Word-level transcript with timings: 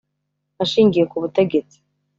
ashingiye 0.63 1.05
ku 1.11 1.15
butegetsi 1.23 1.77